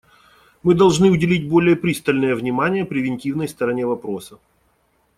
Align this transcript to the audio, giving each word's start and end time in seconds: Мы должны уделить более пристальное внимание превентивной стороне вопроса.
Мы 0.63 0.73
должны 0.73 1.11
уделить 1.11 1.47
более 1.47 1.75
пристальное 1.75 2.33
внимание 2.35 2.85
превентивной 2.85 3.47
стороне 3.47 3.85
вопроса. 3.85 4.39